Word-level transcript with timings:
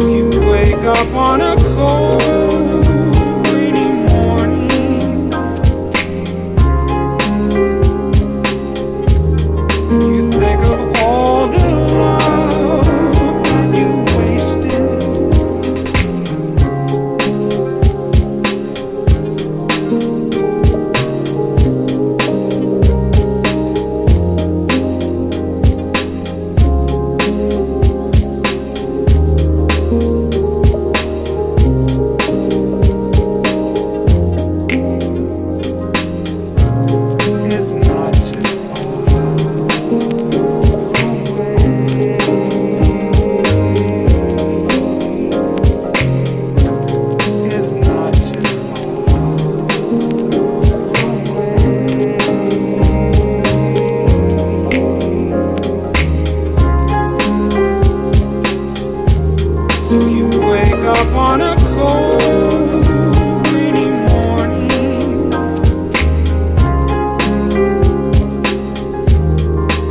you 0.00 0.30
wake 0.50 0.74
up 0.84 1.08
on 1.14 1.40
a 1.40 1.71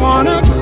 away. 0.00 0.57